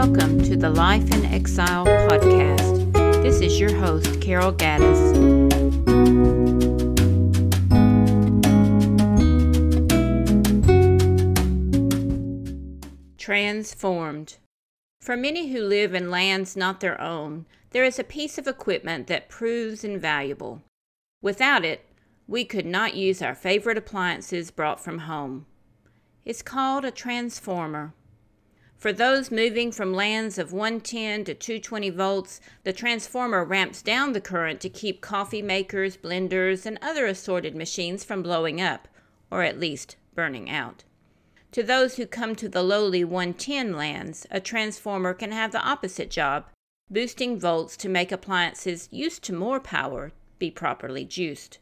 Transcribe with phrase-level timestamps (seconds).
[0.00, 2.92] Life in Exile podcast.
[3.22, 4.98] This is your host, Carol Gaddis.
[13.18, 14.38] Transformed.
[15.02, 19.06] For many who live in lands not their own, there is a piece of equipment
[19.08, 20.62] that proves invaluable.
[21.20, 21.84] Without it,
[22.26, 25.44] we could not use our favorite appliances brought from home.
[26.24, 27.92] It's called a transformer.
[28.80, 34.22] For those moving from lands of 110 to 220 volts, the transformer ramps down the
[34.22, 38.88] current to keep coffee makers, blenders, and other assorted machines from blowing up,
[39.30, 40.84] or at least burning out.
[41.52, 46.08] To those who come to the lowly 110 lands, a transformer can have the opposite
[46.08, 46.46] job,
[46.88, 51.58] boosting volts to make appliances used to more power be properly juiced.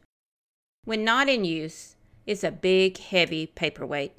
[0.85, 4.13] When not in use, it's a big, heavy paperweight.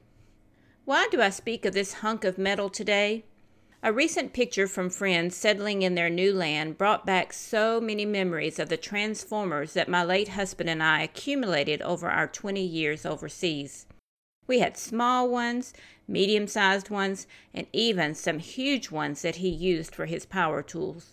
[0.89, 3.23] Why do I speak of this hunk of metal today?
[3.83, 8.57] A recent picture from friends settling in their new land brought back so many memories
[8.57, 13.85] of the transformers that my late husband and I accumulated over our 20 years overseas.
[14.47, 15.75] We had small ones,
[16.07, 21.11] medium sized ones, and even some huge ones that he used for his power tools.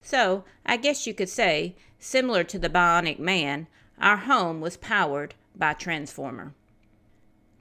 [0.00, 3.66] So, I guess you could say, similar to the Bionic Man,
[4.00, 6.54] our home was powered by Transformer.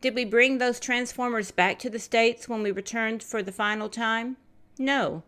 [0.04, 3.88] Did we bring those transformers back to the States when we returned for the final
[3.88, 4.36] time?
[4.78, 5.24] No,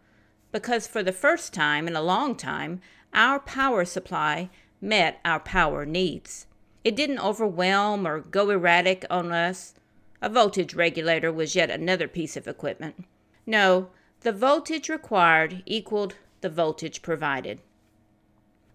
[0.52, 2.82] because for the first time in a long time,
[3.14, 4.50] our power supply
[4.82, 6.48] met our power needs.
[6.84, 9.76] It didn't overwhelm or go erratic on us.
[10.22, 13.06] A voltage regulator was yet another piece of equipment.
[13.45, 13.92] No,
[14.23, 17.62] the voltage required equaled the voltage provided.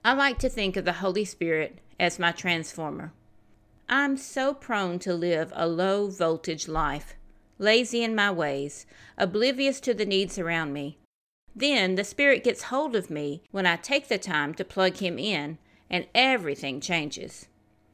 [0.03, 3.13] I like to think of the Holy Spirit as my transformer.
[3.93, 7.17] I'm so prone to live a low voltage life,
[7.59, 8.87] lazy in my ways,
[9.19, 10.99] oblivious to the needs around me.
[11.57, 15.19] Then the Spirit gets hold of me when I take the time to plug Him
[15.19, 15.59] in,
[15.91, 17.49] and everything changes.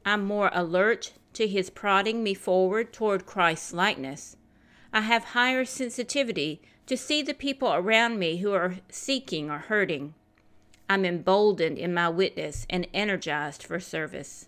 [0.05, 4.37] I'm more alert to His prodding me forward toward Christ's likeness.
[4.93, 10.13] I have higher sensitivity to see the people around me who are seeking or hurting.
[10.87, 14.47] I'm emboldened in my witness and energized for service.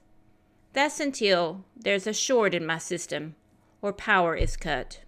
[0.74, 3.36] That's until there's a short in my system
[3.82, 5.02] or power is cut.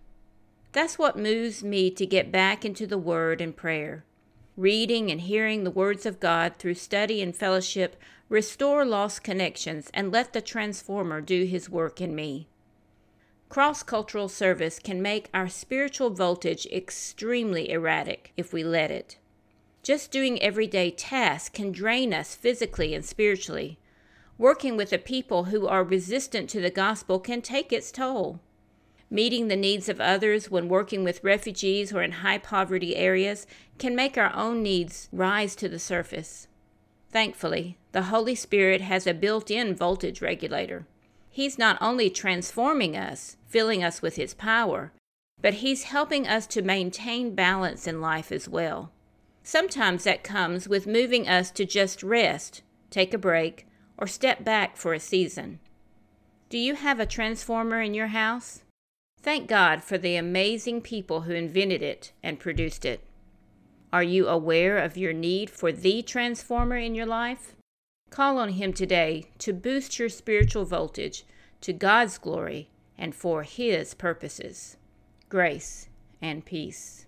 [0.71, 4.05] That's what moves me to get back into the Word and prayer.
[4.55, 7.95] Reading and hearing the words of God through study and fellowship
[8.29, 12.47] restore lost connections and let the transformer do his work in me.
[13.49, 19.17] Cross cultural service can make our spiritual voltage extremely erratic if we let it.
[19.83, 23.77] Just doing everyday tasks can drain us physically and spiritually.
[24.41, 28.39] Working with a people who are resistant to the gospel can take its toll.
[29.07, 33.45] Meeting the needs of others when working with refugees or in high poverty areas
[33.77, 36.47] can make our own needs rise to the surface.
[37.11, 40.87] Thankfully, the Holy Spirit has a built in voltage regulator.
[41.29, 44.91] He's not only transforming us, filling us with His power,
[45.39, 48.91] but He's helping us to maintain balance in life as well.
[49.43, 53.67] Sometimes that comes with moving us to just rest, take a break,
[54.01, 55.59] or step back for a season.
[56.49, 58.63] Do you have a transformer in your house?
[59.21, 63.01] Thank God for the amazing people who invented it and produced it.
[63.93, 67.55] Are you aware of your need for the transformer in your life?
[68.09, 71.23] Call on Him today to boost your spiritual voltage
[71.61, 74.77] to God's glory and for His purposes.
[75.29, 75.87] Grace
[76.21, 77.05] and peace.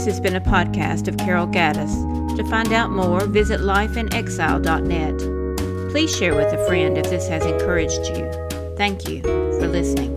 [0.00, 1.94] This has been a podcast of Carol Gaddis.
[2.38, 5.90] To find out more, visit lifeinexile.net.
[5.90, 8.32] Please share with a friend if this has encouraged you.
[8.78, 10.16] Thank you for listening.